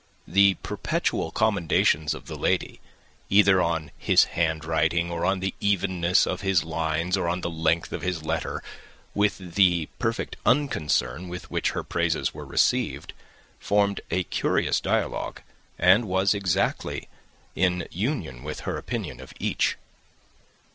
The 0.27 0.55
perpetual 0.63 1.29
commendations 1.29 2.15
of 2.15 2.25
the 2.25 2.35
lady 2.35 2.79
either 3.29 3.61
on 3.61 3.91
his 3.99 4.23
hand 4.33 4.65
writing, 4.65 5.11
or 5.11 5.23
on 5.25 5.41
the 5.41 5.53
evenness 5.59 6.25
of 6.25 6.41
his 6.41 6.63
lines, 6.63 7.15
or 7.15 7.29
on 7.29 7.41
the 7.41 7.51
length 7.51 7.91
of 7.93 8.01
his 8.01 8.23
letter, 8.23 8.63
with 9.13 9.37
the 9.53 9.89
perfect 9.99 10.37
unconcern 10.43 11.29
with 11.29 11.51
which 11.51 11.73
her 11.77 11.83
praises 11.83 12.33
were 12.33 12.45
received, 12.47 13.13
formed 13.59 14.01
a 14.09 14.23
curious 14.23 14.79
dialogue, 14.81 15.43
and 15.77 16.05
was 16.05 16.33
exactly 16.33 17.07
in 17.55 17.87
unison 17.91 18.41
with 18.43 18.61
her 18.61 18.77
opinion 18.79 19.19
of 19.19 19.33
each. 19.39 19.77